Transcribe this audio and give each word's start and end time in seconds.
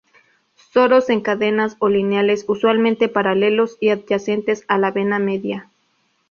Soros 0.55 1.11
en 1.11 1.21
cadenas 1.21 1.75
o 1.77 1.87
lineales, 1.87 2.45
usualmente 2.47 3.07
paralelos 3.07 3.77
y 3.79 3.89
adyacentes 3.89 4.65
a 4.67 4.79
la 4.79 4.89
vena 4.89 5.19
media. 5.19 5.69